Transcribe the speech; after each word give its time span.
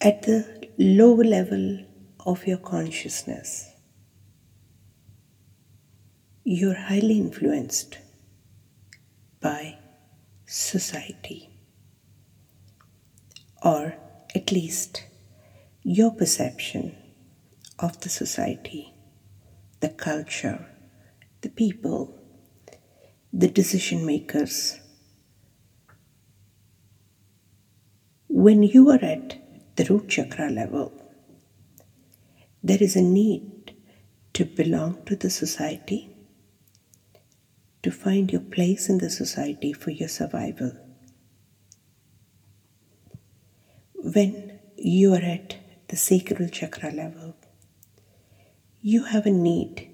At 0.00 0.22
the 0.22 0.68
lower 0.78 1.24
level 1.24 1.84
of 2.24 2.46
your 2.46 2.58
consciousness, 2.58 3.72
you're 6.44 6.78
highly 6.78 7.18
influenced 7.18 7.98
by 9.40 9.76
society, 10.46 11.50
or 13.64 13.96
at 14.36 14.52
least 14.52 15.04
your 15.82 16.12
perception 16.12 16.94
of 17.80 18.00
the 18.02 18.08
society, 18.08 18.94
the 19.80 19.88
culture, 19.88 20.64
the 21.40 21.48
people, 21.48 22.14
the 23.32 23.48
decision 23.48 24.06
makers. 24.06 24.78
When 28.28 28.62
you 28.62 28.90
are 28.90 29.02
at 29.02 29.47
the 29.78 29.84
root 29.84 30.08
chakra 30.08 30.50
level, 30.50 30.92
there 32.64 32.82
is 32.82 32.96
a 32.96 33.00
need 33.00 33.72
to 34.32 34.44
belong 34.44 35.00
to 35.06 35.14
the 35.14 35.30
society, 35.30 36.10
to 37.84 37.92
find 37.92 38.32
your 38.32 38.40
place 38.40 38.88
in 38.88 38.98
the 38.98 39.08
society 39.08 39.72
for 39.72 39.92
your 39.92 40.08
survival. 40.08 40.72
When 43.94 44.58
you 44.76 45.14
are 45.14 45.26
at 45.36 45.56
the 45.86 45.96
sacral 45.96 46.48
chakra 46.48 46.90
level, 46.90 47.36
you 48.82 49.04
have 49.04 49.26
a 49.26 49.30
need 49.30 49.88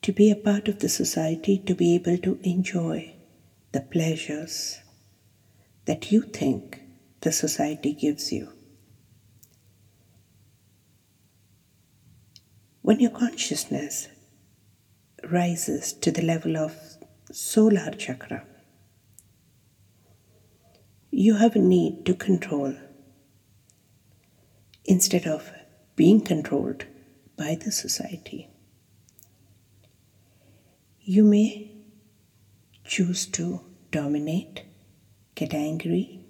to 0.00 0.12
be 0.12 0.30
a 0.30 0.42
part 0.48 0.66
of 0.66 0.78
the 0.78 0.88
society, 0.88 1.58
to 1.58 1.74
be 1.74 1.94
able 1.94 2.16
to 2.16 2.38
enjoy 2.42 3.14
the 3.72 3.82
pleasures 3.82 4.78
that 5.84 6.10
you 6.10 6.22
think 6.22 6.80
the 7.20 7.32
society 7.32 7.92
gives 7.92 8.32
you. 8.32 8.57
When 12.88 13.00
your 13.00 13.10
consciousness 13.10 14.08
rises 15.22 15.92
to 15.92 16.10
the 16.10 16.22
level 16.22 16.56
of 16.56 16.74
solar 17.30 17.90
chakra, 17.90 18.46
you 21.10 21.34
have 21.34 21.54
a 21.54 21.58
need 21.58 22.06
to 22.06 22.14
control 22.14 22.74
instead 24.86 25.26
of 25.26 25.50
being 25.96 26.22
controlled 26.22 26.86
by 27.36 27.56
the 27.62 27.70
society. 27.70 28.48
You 31.02 31.24
may 31.24 31.70
choose 32.86 33.26
to 33.26 33.60
dominate, 33.90 34.62
get 35.34 35.52
angry, 35.52 36.24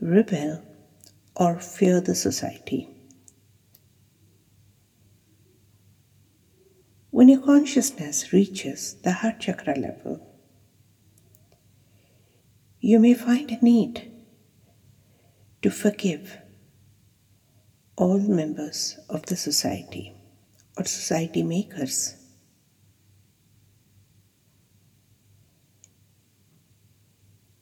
rebel, 0.00 0.62
or 1.34 1.58
fear 1.58 2.00
the 2.00 2.14
society. 2.14 2.93
When 7.14 7.28
your 7.28 7.42
consciousness 7.42 8.32
reaches 8.32 8.94
the 9.04 9.12
heart 9.12 9.38
chakra 9.38 9.78
level, 9.78 10.20
you 12.80 12.98
may 12.98 13.14
find 13.14 13.48
a 13.52 13.64
need 13.64 14.10
to 15.62 15.70
forgive 15.70 16.38
all 17.94 18.18
members 18.18 18.98
of 19.08 19.26
the 19.26 19.36
society 19.36 20.12
or 20.76 20.86
society 20.86 21.44
makers. 21.44 22.16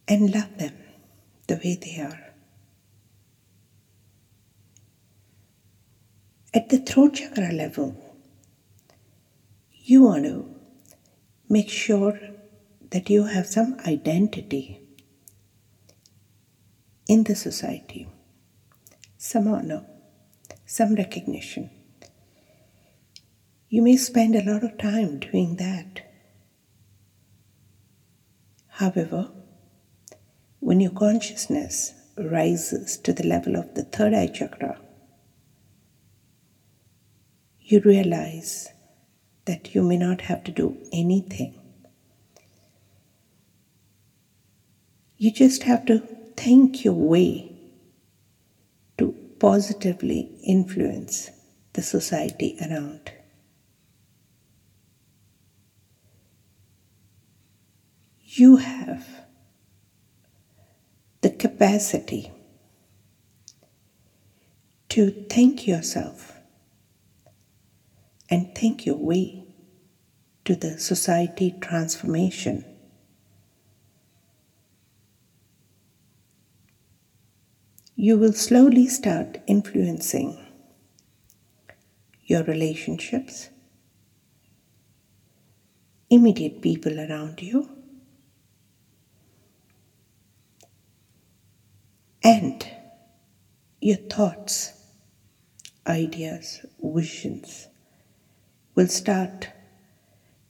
And 0.09 0.35
love 0.35 0.57
them 0.57 0.79
the 1.47 1.57
way 1.57 1.75
they 1.79 2.01
are. 2.01 2.33
At 6.55 6.71
the 6.71 6.79
throat 6.79 7.17
chakra 7.17 7.53
level, 7.53 8.12
you 9.85 10.05
want 10.05 10.25
to 10.25 10.49
make 11.49 11.69
sure 11.69 12.19
that 12.91 13.11
you 13.11 13.25
have 13.25 13.47
some 13.47 13.77
identity 13.85 14.81
in 17.09 17.25
the 17.25 17.35
society, 17.35 18.09
some 19.19 19.49
honor, 19.49 19.85
some 20.65 20.95
recognition. 20.95 21.69
You 23.69 23.83
may 23.83 23.97
spend 23.97 24.37
a 24.37 24.45
lot 24.45 24.63
of 24.63 24.79
time 24.79 25.19
doing 25.19 25.57
that. 25.57 26.09
However, 28.69 29.33
when 30.61 30.79
your 30.79 30.93
consciousness 30.93 31.93
rises 32.17 32.99
to 32.99 33.13
the 33.13 33.27
level 33.27 33.57
of 33.57 33.75
the 33.75 33.83
third 33.83 34.15
eye 34.15 34.29
chakra, 34.29 34.81
you 37.59 37.81
realize 37.81 38.72
that 39.45 39.75
you 39.75 39.83
may 39.83 39.97
not 39.97 40.23
have 40.23 40.45
to 40.45 40.53
do 40.53 40.77
anything. 40.93 41.59
You 45.17 45.33
just 45.33 45.65
have 45.65 45.85
to 45.87 45.99
think 46.37 46.85
your 46.85 46.95
way 46.95 47.53
to 48.99 49.13
positively 49.39 50.31
influence 50.45 51.31
the 51.75 51.83
society 51.83 52.57
around. 52.61 53.13
You 58.25 58.57
have 58.57 59.07
the 61.21 61.31
capacity 61.31 62.33
to 64.89 65.11
think 65.11 65.67
yourself 65.67 66.32
and 68.31 68.55
think 68.55 68.87
your 68.87 68.97
way 68.97 69.45
to 70.45 70.57
the 70.57 70.79
society 70.79 71.55
transformation. 71.61 72.65
You 77.95 78.19
will 78.19 78.33
slowly 78.33 78.89
start 78.89 79.39
influencing 79.47 80.39
your 82.25 82.43
relationships, 82.45 83.51
immediate 86.11 86.63
people 86.63 86.99
around 86.99 87.41
you, 87.43 87.69
and 92.25 92.67
your 93.81 93.99
thoughts, 93.99 94.73
ideas, 95.87 96.65
visions 96.83 97.69
will 98.75 98.89
start 98.89 99.49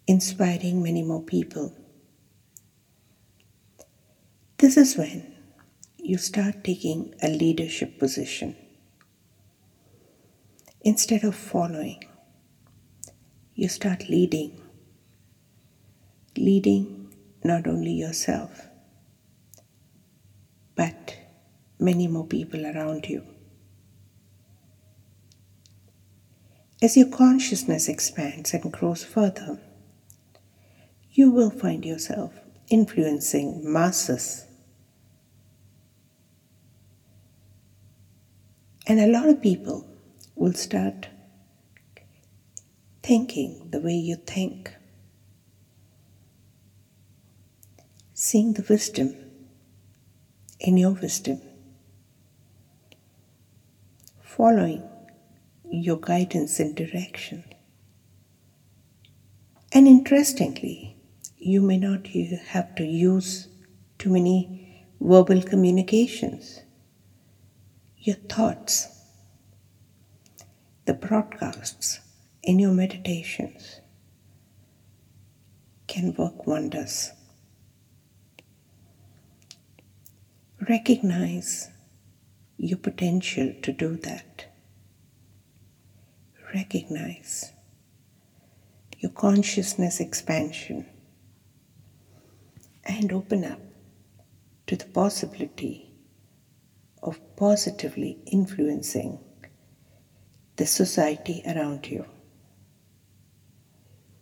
inspiring 0.07 0.83
many 0.83 1.03
more 1.03 1.23
people. 1.23 1.75
This 4.59 4.77
is 4.77 4.97
when 4.97 5.35
you 5.99 6.19
start 6.19 6.63
taking 6.63 7.15
a 7.21 7.29
leadership 7.29 7.99
position. 7.99 8.55
Instead 10.83 11.25
of 11.25 11.35
following, 11.35 12.05
you 13.55 13.69
start 13.69 14.09
leading. 14.09 14.61
Leading 16.37 17.13
not 17.45 17.67
only 17.67 17.93
yourself, 17.93 18.69
but 20.77 21.17
many 21.79 22.07
more 22.07 22.27
people 22.27 22.65
around 22.67 23.09
you. 23.09 23.32
As 26.83 26.97
your 26.97 27.07
consciousness 27.07 27.89
expands 27.89 28.53
and 28.53 28.73
grows 28.73 29.05
further, 29.05 29.61
you 31.13 31.31
will 31.31 31.51
find 31.51 31.85
yourself 31.85 32.35
influencing 32.71 33.61
masses. 33.63 34.47
And 38.85 38.99
a 38.99 39.07
lot 39.07 39.29
of 39.29 39.41
people 39.41 39.87
will 40.35 40.55
start 40.55 41.07
thinking 43.01 43.69
the 43.71 43.79
way 43.79 43.95
you 43.95 44.17
think, 44.17 44.75
seeing 48.13 48.55
the 48.55 48.67
wisdom 48.69 49.15
in 50.59 50.77
your 50.77 50.95
wisdom, 50.95 51.41
following 54.21 54.83
your 55.73 55.97
guidance 55.97 56.61
and 56.61 56.77
direction. 56.77 57.43
And 59.73 59.89
interestingly, 59.89 60.99
you 61.39 61.63
may 61.63 61.79
not 61.79 62.07
have 62.09 62.75
to 62.75 62.85
use 62.85 63.49
too 63.99 64.11
many 64.11 64.87
verbal 65.01 65.41
communications. 65.41 66.61
Your 67.97 68.17
thoughts, 68.17 68.89
the 70.85 70.93
broadcasts 70.93 72.01
in 72.43 72.59
your 72.59 72.73
meditations 72.73 73.81
can 75.87 76.13
work 76.15 76.47
wonders. 76.47 77.13
Recognize 80.69 81.71
your 82.59 82.79
potential 82.79 83.55
to 83.63 83.73
do 83.73 83.97
that. 83.97 84.52
Recognize 86.55 87.53
your 88.99 89.11
consciousness 89.13 90.01
expansion 90.01 90.87
and 92.85 93.13
open 93.13 93.45
up 93.45 93.61
to 94.67 94.77
the 94.77 94.85
possibility 94.85 95.95
of 97.03 97.19
positively 97.37 98.19
influencing 98.27 99.19
the 100.57 100.67
society 100.67 101.43
around 101.47 101.89
you. 101.89 102.05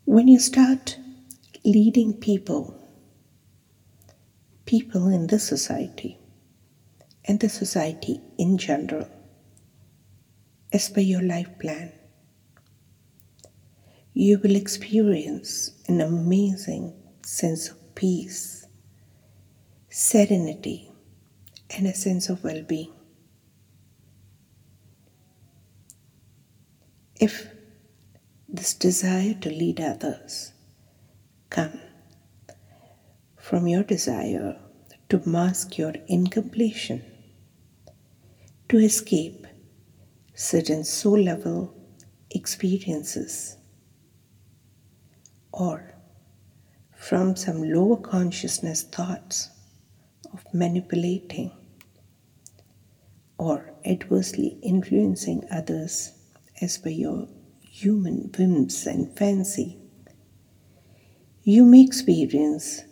When 0.04 0.28
you 0.28 0.38
start 0.38 0.98
leading 1.64 2.14
people, 2.14 2.76
people 4.66 5.08
in 5.08 5.26
the 5.26 5.38
society, 5.38 6.18
and 7.24 7.40
the 7.40 7.48
society 7.48 8.20
in 8.38 8.56
general, 8.56 9.08
as 10.72 10.88
per 10.88 11.00
your 11.00 11.22
life 11.22 11.58
plan, 11.58 11.92
you 14.12 14.38
will 14.38 14.56
experience 14.56 15.72
an 15.86 16.00
amazing 16.00 16.92
sense 17.24 17.68
of 17.70 17.94
peace, 17.94 18.66
serenity, 19.88 20.90
and 21.76 21.86
a 21.86 21.94
sense 21.94 22.28
of 22.28 22.42
well 22.42 22.62
being. 22.62 22.92
If 27.16 27.46
this 28.48 28.74
desire 28.74 29.34
to 29.34 29.50
lead 29.50 29.80
others 29.80 30.52
come 31.50 31.78
from 33.36 33.68
your 33.68 33.82
desire 33.84 34.58
to 35.08 35.28
mask 35.28 35.76
your 35.76 35.94
incompletion, 36.08 37.04
to 38.68 38.78
escape 38.78 39.46
certain 40.34 40.84
soul 40.84 41.18
level 41.18 41.74
experiences, 42.30 43.56
or 45.52 45.94
from 46.96 47.34
some 47.36 47.62
lower 47.62 47.96
consciousness 47.96 48.82
thoughts 48.82 49.50
of 50.32 50.44
manipulating 50.52 51.50
or 53.38 53.72
adversely 53.84 54.58
influencing 54.62 55.42
others 55.50 56.12
as 56.60 56.76
per 56.78 56.90
your 56.90 57.26
human 57.62 58.30
whims 58.36 58.86
and 58.86 59.16
fancy, 59.16 59.78
you 61.42 61.64
may 61.64 61.82
experience 61.82 62.82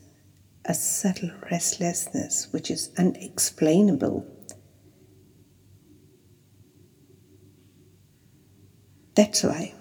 a 0.64 0.74
subtle 0.74 1.30
restlessness 1.50 2.48
which 2.52 2.70
is 2.70 2.90
unexplainable. 2.98 4.26
That's 9.14 9.42
why 9.42 9.74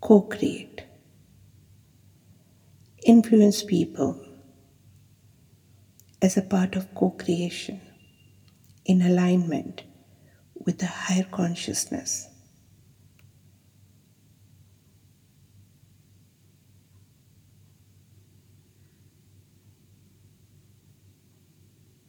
co 0.00 0.22
create, 0.22 0.75
influence 3.06 3.62
people 3.62 4.20
as 6.20 6.36
a 6.36 6.42
part 6.42 6.74
of 6.74 6.92
co 6.92 7.10
creation 7.10 7.80
in 8.84 9.00
alignment 9.00 9.84
with 10.54 10.78
the 10.78 10.86
higher 10.86 11.26
consciousness. 11.30 12.28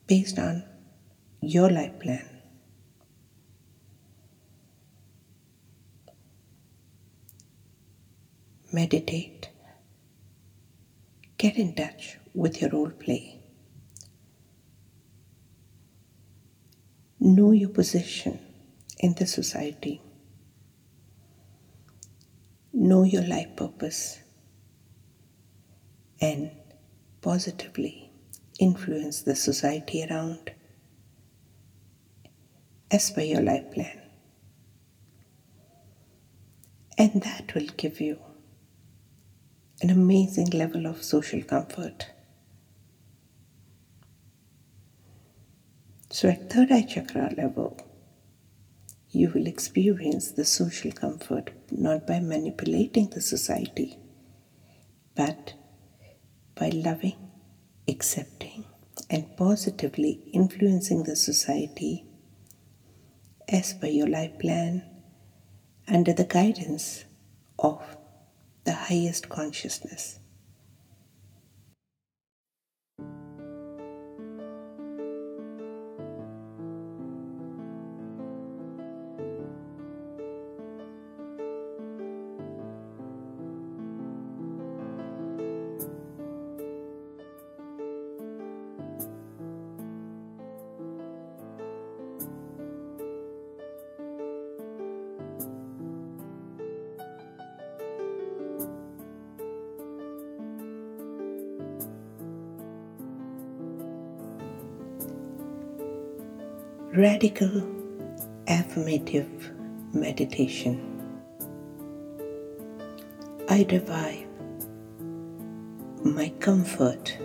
Based 0.08 0.40
on 0.40 0.64
your 1.42 1.70
life 1.70 2.00
plan. 2.00 2.28
Meditate. 8.72 9.50
Get 11.48 11.60
in 11.60 11.76
touch 11.76 12.18
with 12.34 12.60
your 12.60 12.72
role 12.72 12.90
play. 12.90 13.40
Know 17.22 17.52
your 17.52 17.70
position 17.70 18.38
in 19.00 19.14
the 19.14 19.26
society. 19.26 20.02
Know 22.74 23.04
your 23.04 23.24
life 23.24 23.56
purpose 23.56 24.20
and 26.20 26.52
positively 27.22 28.12
influence 28.60 29.22
the 29.22 29.38
society 29.38 30.06
around 30.06 30.52
as 32.92 33.10
per 33.10 33.22
your 33.22 33.42
life 33.42 33.72
plan. 33.72 34.02
And 36.98 37.22
that 37.24 37.56
will 37.56 37.70
give 37.78 38.02
you 38.02 38.27
an 39.82 39.90
amazing 39.90 40.50
level 40.52 40.88
of 40.88 41.04
social 41.04 41.42
comfort. 41.44 42.08
So, 46.10 46.30
at 46.30 46.50
third 46.50 46.72
eye 46.72 46.82
chakra 46.82 47.34
level, 47.38 47.78
you 49.12 49.30
will 49.30 49.46
experience 49.46 50.32
the 50.32 50.46
social 50.46 50.92
comfort 50.92 51.52
not 51.72 52.08
by 52.08 52.20
manipulating 52.20 53.10
the 53.10 53.22
society, 53.22 54.00
but 55.16 55.54
by 56.56 56.70
loving, 56.70 57.18
accepting, 57.88 58.66
and 59.10 59.38
positively 59.38 60.22
influencing 60.34 61.04
the 61.04 61.16
society 61.16 62.06
as 63.48 63.74
per 63.74 63.88
your 63.88 64.08
life 64.08 64.38
plan 64.40 64.84
under 65.88 66.14
the 66.14 66.26
guidance 66.26 67.06
of 67.60 67.82
the 68.68 68.74
highest 68.74 69.30
consciousness. 69.30 70.20
Radical 106.98 107.62
affirmative 108.48 109.52
meditation. 109.94 110.82
I 113.48 113.68
revive 113.70 114.26
my 116.04 116.30
comfort 116.40 117.16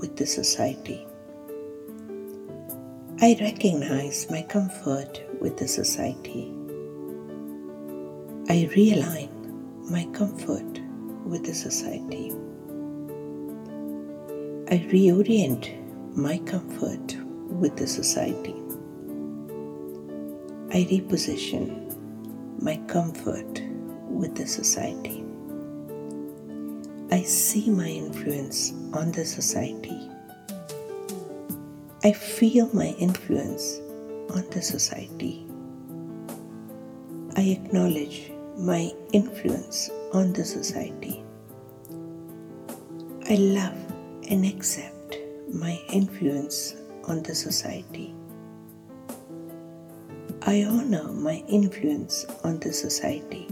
with 0.00 0.16
the 0.16 0.26
society. 0.26 1.06
I 3.20 3.38
recognize 3.40 4.28
my 4.32 4.42
comfort 4.42 5.22
with 5.40 5.58
the 5.58 5.68
society. 5.68 6.52
I 8.48 8.68
realign 8.74 9.30
my 9.92 10.06
comfort 10.06 10.80
with 11.24 11.46
the 11.46 11.54
society. 11.54 12.32
I 14.68 14.84
reorient 14.90 16.16
my 16.16 16.38
comfort 16.38 17.25
with 17.48 17.76
the 17.76 17.86
society. 17.86 18.54
I 20.70 20.84
reposition 20.90 21.94
my 22.60 22.76
comfort 22.88 23.62
with 24.08 24.34
the 24.34 24.46
society. 24.46 25.24
I 27.10 27.22
see 27.22 27.70
my 27.70 27.88
influence 27.88 28.72
on 28.92 29.12
the 29.12 29.24
society. 29.24 30.10
I 32.02 32.12
feel 32.12 32.68
my 32.72 32.94
influence 32.98 33.80
on 34.30 34.44
the 34.50 34.60
society. 34.60 35.46
I 37.36 37.42
acknowledge 37.42 38.32
my 38.58 38.90
influence 39.12 39.90
on 40.12 40.32
the 40.32 40.44
society. 40.44 41.22
I 43.28 43.34
love 43.36 43.76
and 44.28 44.44
accept 44.44 45.18
my 45.52 45.80
influence 45.92 46.74
on 47.06 47.22
the 47.22 47.34
society. 47.34 48.14
I 50.42 50.64
honor 50.64 51.12
my 51.12 51.42
influence 51.48 52.24
on 52.44 52.60
the 52.60 52.72
society. 52.72 53.48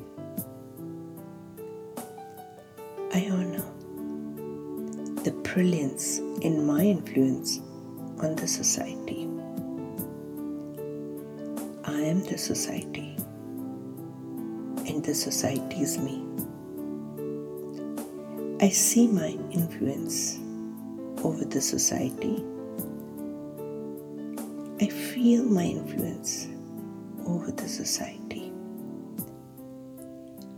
I 3.13 3.29
honor 3.31 3.65
the 5.25 5.33
brilliance 5.43 6.19
in 6.43 6.67
my 6.67 6.83
influence 6.83 7.59
on 8.21 8.37
the 8.37 8.47
society. 8.47 9.29
I 11.85 12.01
am 12.01 12.23
the 12.25 12.39
society, 12.39 13.17
and 14.87 15.05
the 15.05 15.15
society 15.15 15.81
is 15.81 15.99
me. 15.99 16.25
I 18.61 18.69
see 18.69 19.07
my 19.07 19.37
influence 19.51 20.39
over 21.25 21.45
the 21.45 21.61
society. 21.61 22.45
Feel 25.25 25.45
my 25.45 25.65
influence 25.65 26.49
over 27.25 27.51
the 27.51 27.67
society. 27.67 28.53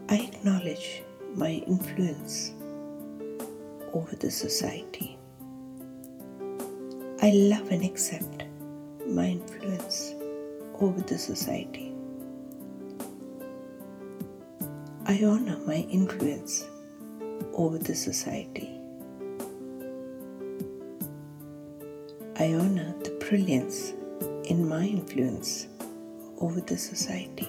I 0.09 0.17
acknowledge 0.17 1.05
my 1.37 1.63
influence 1.69 2.51
over 3.93 4.17
the 4.17 4.29
society. 4.29 5.17
I 7.23 7.31
love 7.31 7.71
and 7.71 7.85
accept 7.85 8.43
my 9.07 9.27
influence 9.29 10.17
over 10.81 11.01
the 11.01 11.17
society. 11.17 11.95
I 15.07 15.23
honor 15.23 15.59
my 15.59 15.87
influence 15.99 16.67
over 17.53 17.79
the 17.79 17.95
society. 17.95 18.73
I 22.41 22.53
honor 22.55 22.93
the 23.05 23.11
brilliance 23.21 23.93
in 24.47 24.69
my 24.69 24.85
influence 24.85 25.67
over 26.41 26.61
the 26.61 26.79
society. 26.79 27.49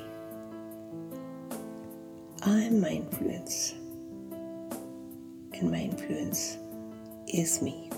I 2.43 2.61
am 2.61 2.81
my 2.81 2.89
influence, 2.89 3.73
and 5.53 5.71
my 5.71 5.77
influence 5.77 6.57
is 7.27 7.61
me. 7.61 7.91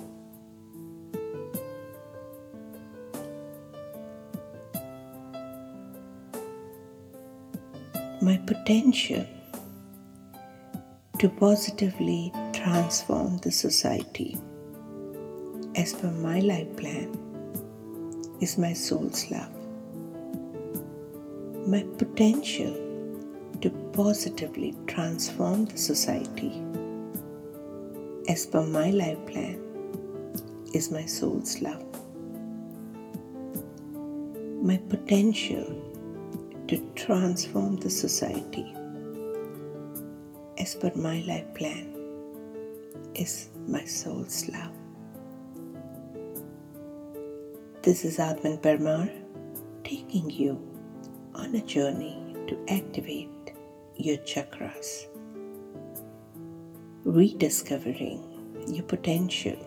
My 8.22 8.38
potential 8.46 9.26
to 11.20 11.30
positively 11.30 12.34
transform 12.54 13.38
the 13.38 13.52
society 13.52 14.38
as 15.76 15.94
per 15.94 16.12
my 16.12 16.40
life 16.40 16.76
plan 16.76 17.29
is 18.42 18.58
my 18.58 18.74
soul's 18.74 19.30
love. 19.30 19.52
My 21.68 21.84
potential 21.98 22.74
to 23.62 23.70
positively 23.94 24.76
transform 24.88 25.66
the 25.66 25.78
society 25.78 26.64
as 28.30 28.46
per 28.46 28.66
my 28.66 28.92
life 28.92 29.24
plan 29.28 29.60
is 30.74 30.92
my 30.92 31.06
soul's 31.06 31.62
love. 31.62 31.84
My 34.64 34.78
potential 34.78 35.68
to 36.68 36.78
transform 36.96 37.78
the 37.78 37.90
society 37.90 38.74
as 40.58 40.76
per 40.76 40.92
my 40.96 41.22
life 41.28 41.54
plan 41.56 41.94
is 43.16 43.50
my 43.68 43.84
soul's 43.84 44.48
love. 44.50 44.79
This 47.90 48.06
is 48.06 48.20
Atman 48.20 48.60
Parmar 48.60 49.10
taking 49.84 50.30
you 50.30 50.62
on 51.34 51.56
a 51.56 51.62
journey 51.62 52.36
to 52.46 52.56
activate 52.70 53.54
your 53.96 54.18
chakras, 54.18 55.08
rediscovering 57.04 58.22
your 58.68 58.84
potential 58.84 59.58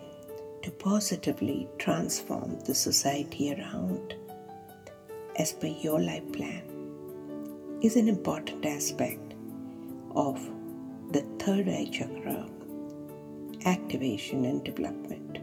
to 0.61 0.71
positively 0.71 1.67
transform 1.77 2.57
the 2.61 2.73
society 2.73 3.53
around 3.53 4.15
as 5.35 5.51
per 5.51 5.67
your 5.67 5.99
life 5.99 6.31
plan 6.31 6.63
is 7.81 7.97
an 7.97 8.07
important 8.07 8.65
aspect 8.65 9.33
of 10.15 10.39
the 11.11 11.25
third 11.39 11.67
eye 11.67 11.89
chakra 11.91 12.47
activation 13.65 14.45
and 14.45 14.63
development. 14.63 15.39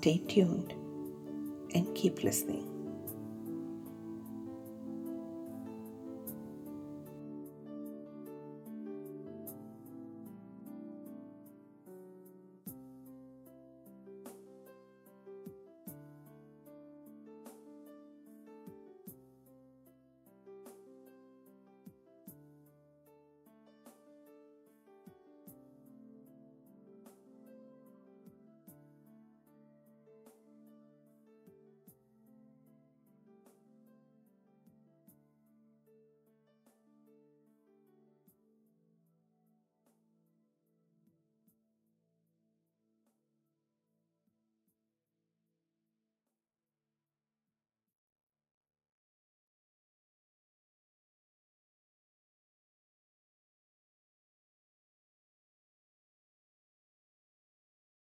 Stay 0.00 0.16
tuned 0.28 0.72
and 1.74 1.94
keep 1.94 2.22
listening. 2.24 2.69